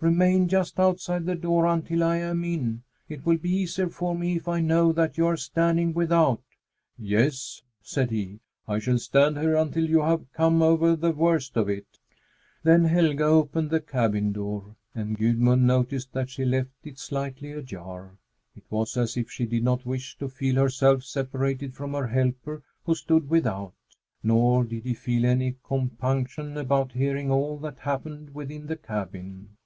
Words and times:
"Remain 0.00 0.48
just 0.48 0.78
outside 0.78 1.24
the 1.24 1.34
door 1.34 1.64
until 1.64 2.04
I 2.04 2.18
am 2.18 2.44
in. 2.44 2.82
It 3.08 3.24
will 3.24 3.38
be 3.38 3.56
easier 3.60 3.88
for 3.88 4.14
me 4.14 4.36
if 4.36 4.46
I 4.46 4.60
know 4.60 4.92
that 4.92 5.16
you 5.16 5.26
are 5.26 5.36
standing 5.38 5.94
without." 5.94 6.42
"Yes," 6.98 7.62
said 7.80 8.10
he, 8.10 8.40
"I 8.68 8.78
shall 8.80 8.98
stand 8.98 9.38
here 9.38 9.56
until 9.56 9.88
you 9.88 10.02
have 10.02 10.30
come 10.34 10.60
over 10.60 10.94
the 10.94 11.12
worst 11.12 11.56
of 11.56 11.70
it." 11.70 11.86
Then 12.62 12.84
Helga 12.84 13.24
opened 13.24 13.70
the 13.70 13.80
cabin 13.80 14.32
door, 14.32 14.76
and 14.94 15.16
Gudmund 15.16 15.66
noticed 15.66 16.12
that 16.12 16.28
she 16.28 16.44
left 16.44 16.74
it 16.84 16.98
slightly 16.98 17.52
ajar. 17.52 18.18
It 18.54 18.64
was 18.68 18.98
as 18.98 19.16
if 19.16 19.30
she 19.30 19.46
did 19.46 19.64
not 19.64 19.86
wish 19.86 20.18
to 20.18 20.28
feel 20.28 20.56
herself 20.56 21.02
separated 21.02 21.74
from 21.74 21.94
her 21.94 22.08
helper 22.08 22.62
who 22.84 22.94
stood 22.94 23.30
without. 23.30 23.72
Nor 24.22 24.64
did 24.64 24.84
he 24.84 24.92
feel 24.92 25.24
any 25.24 25.56
compunction 25.66 26.58
about 26.58 26.92
hearing 26.92 27.30
all 27.30 27.56
that 27.60 27.78
happened 27.78 28.34
within 28.34 28.66
the 28.66 28.76
cabin. 28.76 29.56